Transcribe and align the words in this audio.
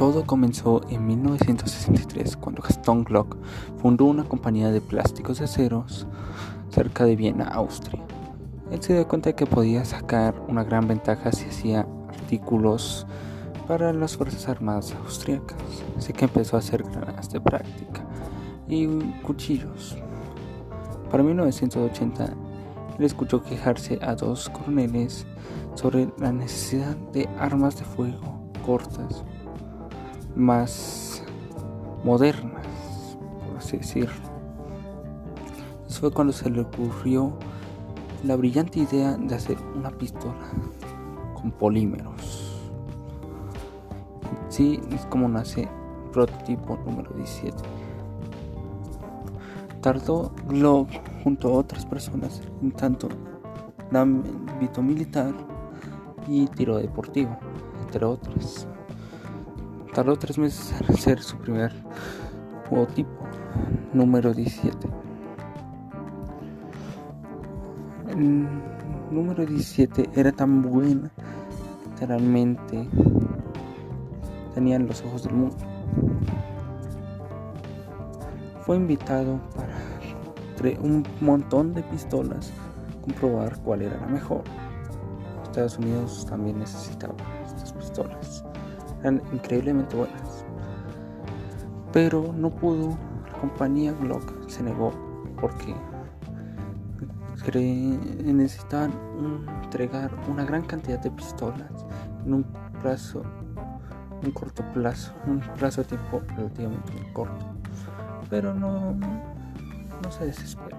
Todo 0.00 0.24
comenzó 0.24 0.80
en 0.88 1.06
1963 1.06 2.38
cuando 2.38 2.62
Gaston 2.62 3.04
Glock 3.04 3.36
fundó 3.82 4.06
una 4.06 4.24
compañía 4.24 4.70
de 4.70 4.80
plásticos 4.80 5.40
de 5.40 5.44
aceros 5.44 6.06
cerca 6.70 7.04
de 7.04 7.16
Viena, 7.16 7.44
Austria. 7.44 8.00
Él 8.70 8.82
se 8.82 8.94
dio 8.94 9.06
cuenta 9.06 9.28
de 9.28 9.34
que 9.34 9.44
podía 9.44 9.84
sacar 9.84 10.42
una 10.48 10.64
gran 10.64 10.88
ventaja 10.88 11.32
si 11.32 11.44
hacía 11.44 11.86
artículos 12.08 13.06
para 13.68 13.92
las 13.92 14.16
Fuerzas 14.16 14.48
Armadas 14.48 14.96
austriacas, 15.04 15.58
así 15.98 16.14
que 16.14 16.24
empezó 16.24 16.56
a 16.56 16.60
hacer 16.60 16.82
granadas 16.82 17.28
de 17.28 17.42
práctica 17.42 18.02
y 18.68 18.86
cuchillos. 19.20 19.98
Para 21.10 21.22
1980, 21.22 22.24
él 22.98 23.04
escuchó 23.04 23.42
quejarse 23.42 23.98
a 24.00 24.14
dos 24.14 24.48
coroneles 24.48 25.26
sobre 25.74 26.10
la 26.16 26.32
necesidad 26.32 26.96
de 27.12 27.28
armas 27.38 27.78
de 27.78 27.84
fuego 27.84 28.40
cortas, 28.60 29.24
más 30.36 31.22
modernas, 32.04 32.66
por 33.46 33.58
así 33.58 33.78
decirlo. 33.78 34.30
Eso 35.88 36.00
fue 36.00 36.12
cuando 36.12 36.32
se 36.32 36.48
le 36.48 36.60
ocurrió 36.60 37.32
la 38.24 38.36
brillante 38.36 38.80
idea 38.80 39.16
de 39.16 39.34
hacer 39.34 39.56
una 39.74 39.90
pistola 39.90 40.50
con 41.34 41.50
polímeros. 41.50 42.60
Sí, 44.48 44.80
es 44.92 45.06
como 45.06 45.28
nace 45.28 45.68
prototipo 46.12 46.78
número 46.84 47.12
17. 47.14 47.56
Tardó 49.80 50.32
Glock 50.48 50.90
junto 51.22 51.48
a 51.48 51.52
otras 51.52 51.86
personas 51.86 52.42
en 52.62 52.72
tanto 52.72 53.08
ámbito 53.92 54.82
militar 54.82 55.32
y 56.28 56.46
tiro 56.48 56.76
deportivo, 56.76 57.36
entre 57.82 58.04
otras. 58.04 58.66
Tardó 59.94 60.16
tres 60.16 60.38
meses 60.38 60.72
en 60.80 60.94
hacer 60.94 61.20
su 61.20 61.36
primer 61.38 61.72
prototipo 62.68 63.10
número 63.92 64.32
17. 64.32 64.88
El 68.10 68.46
número 69.10 69.44
17 69.44 70.10
era 70.14 70.30
tan 70.30 70.62
buena, 70.62 71.10
literalmente 71.88 72.88
tenían 74.54 74.86
los 74.86 75.02
ojos 75.02 75.24
del 75.24 75.34
mundo. 75.34 75.56
Fue 78.60 78.76
invitado 78.76 79.40
para 79.56 80.80
un 80.80 81.04
montón 81.20 81.74
de 81.74 81.82
pistolas 81.82 82.52
comprobar 83.02 83.58
cuál 83.62 83.82
era 83.82 83.98
la 83.98 84.06
mejor. 84.06 84.42
Estados 85.44 85.78
Unidos 85.78 86.26
también 86.28 86.60
necesitaba 86.60 87.14
estas 87.44 87.72
pistolas. 87.72 88.44
Eran 89.00 89.22
increíblemente 89.32 89.96
buenas. 89.96 90.44
Pero 91.92 92.32
no 92.36 92.50
pudo, 92.50 92.96
la 93.32 93.38
compañía 93.38 93.92
Glock 93.92 94.48
se 94.48 94.62
negó 94.62 94.92
porque 95.40 95.74
necesitaban 98.24 98.92
entregar 99.64 100.10
una 100.28 100.44
gran 100.44 100.62
cantidad 100.62 100.98
de 100.98 101.10
pistolas 101.10 101.86
en 102.24 102.34
un 102.34 102.44
plazo, 102.80 103.22
un 104.22 104.30
corto 104.30 104.62
plazo, 104.72 105.12
un 105.26 105.40
plazo 105.58 105.82
de 105.82 105.88
tiempo 105.88 106.20
relativamente 106.36 106.92
corto. 107.12 107.46
Pero 108.28 108.54
no, 108.54 108.94
no 108.94 110.12
se 110.12 110.26
desesperen. 110.26 110.78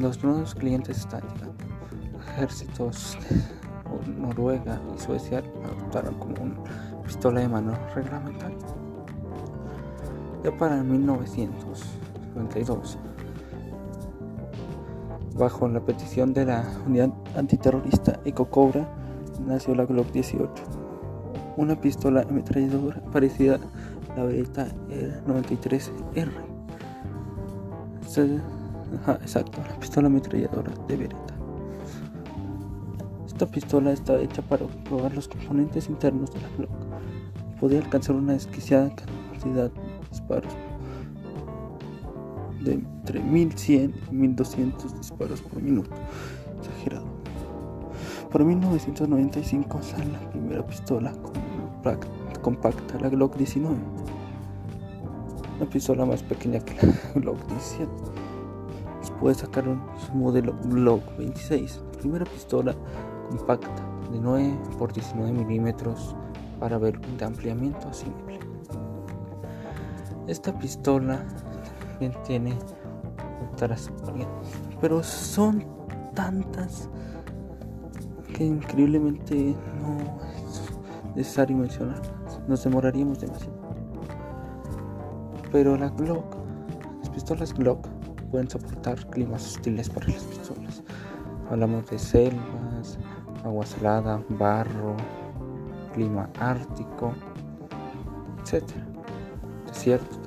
Los 0.00 0.22
nuevos 0.24 0.54
clientes 0.54 0.98
están 0.98 1.22
llegando. 1.22 1.64
Ejércitos 2.32 3.16
Noruega 4.18 4.80
y 4.94 4.98
Suecia 5.00 5.42
adoptaron 5.64 6.14
como 6.14 6.34
una 6.42 6.56
pistola 7.02 7.40
de 7.40 7.48
mano 7.48 7.72
reglamentaria. 7.94 8.58
Ya 10.42 10.56
para 10.56 10.82
1992 10.82 12.98
Bajo 15.40 15.66
la 15.68 15.80
petición 15.80 16.34
de 16.34 16.44
la 16.44 16.62
unidad 16.86 17.08
antiterrorista 17.34 18.20
EcoCobra 18.26 18.86
nació 19.46 19.74
la 19.74 19.86
Glock 19.86 20.12
18, 20.12 20.52
una 21.56 21.80
pistola 21.80 22.26
ametralladora 22.28 23.00
parecida 23.10 23.58
a 24.12 24.18
la 24.18 24.24
Beretta 24.24 24.66
93R. 25.26 26.30
exacto, 29.22 29.62
la 29.66 29.80
pistola 29.80 30.08
ametralladora 30.08 30.72
de 30.86 30.96
Beretta. 30.96 31.39
Esta 33.40 33.52
pistola 33.52 33.92
estaba 33.92 34.20
hecha 34.20 34.42
para 34.42 34.66
probar 34.66 35.14
los 35.14 35.26
componentes 35.26 35.88
internos 35.88 36.30
de 36.30 36.42
la 36.42 36.48
Glock 36.58 36.70
y 37.50 37.58
podía 37.58 37.78
alcanzar 37.78 38.16
una 38.16 38.34
desquiciada 38.34 38.94
cantidad 38.94 39.70
de 39.70 39.80
disparos 40.10 40.52
de 42.60 42.74
entre 42.74 43.22
1100 43.22 43.94
y 44.10 44.14
1200 44.14 44.94
disparos 44.94 45.40
por 45.40 45.62
minuto. 45.62 45.88
Exagerado. 46.58 47.06
Para 48.30 48.44
1995 48.44 49.82
sale 49.84 50.12
la 50.12 50.30
primera 50.30 50.66
pistola 50.66 51.10
compacta, 52.42 53.00
la 53.00 53.08
Glock 53.08 53.38
19. 53.38 53.74
Una 55.56 55.70
pistola 55.70 56.04
más 56.04 56.22
pequeña 56.22 56.60
que 56.60 56.74
la 56.74 56.92
Glock 57.14 57.38
17. 57.46 57.90
Después 59.00 59.38
sacaron 59.38 59.80
su 60.06 60.12
modelo 60.12 60.54
Glock 60.64 61.16
26, 61.16 61.80
la 61.90 61.98
primera 62.00 62.24
pistola 62.26 62.76
compacta 63.30 63.82
de 64.12 64.20
9 64.20 64.58
por 64.78 64.92
19 64.92 65.32
milímetros 65.32 66.14
para 66.58 66.76
ver 66.76 67.00
de 67.00 67.24
ampliamiento 67.24 67.92
simple. 67.92 68.38
Esta 70.26 70.56
pistola 70.58 71.24
tiene 72.24 72.56
otras 73.52 73.90
pero 74.80 75.02
son 75.02 75.64
tantas 76.14 76.88
que 78.34 78.44
increíblemente 78.44 79.54
no 79.82 79.98
es 80.34 81.14
necesario 81.14 81.56
mencionar 81.56 82.00
nos 82.48 82.64
demoraríamos 82.64 83.20
demasiado 83.20 83.52
pero 85.52 85.76
la 85.76 85.88
Glock 85.90 86.36
las 87.00 87.10
pistolas 87.10 87.52
Glock 87.52 87.86
pueden 88.30 88.48
soportar 88.48 89.04
climas 89.10 89.44
hostiles 89.44 89.90
para 89.90 90.06
las 90.06 90.22
pistolas 90.22 90.82
hablamos 91.50 91.90
de 91.90 91.98
selvas 91.98 92.59
agua 93.44 93.66
salada 93.66 94.22
barro 94.28 94.96
clima 95.92 96.28
ártico 96.38 97.12
etcétera 98.42 98.86
desiertos 99.66 100.20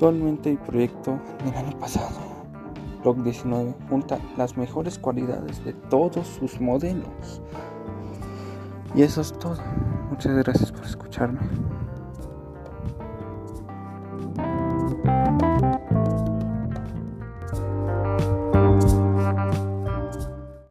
Actualmente 0.00 0.50
el 0.52 0.56
proyecto 0.56 1.18
del 1.44 1.54
año 1.54 1.78
pasado, 1.78 2.08
Block 3.02 3.18
19, 3.18 3.74
junta 3.90 4.18
las 4.38 4.56
mejores 4.56 4.98
cualidades 4.98 5.62
de 5.62 5.74
todos 5.74 6.26
sus 6.26 6.58
modelos. 6.58 7.42
Y 8.94 9.02
eso 9.02 9.20
es 9.20 9.30
todo. 9.38 9.58
Muchas 10.08 10.34
gracias 10.36 10.72
por 10.72 10.86
escucharme. 10.86 11.40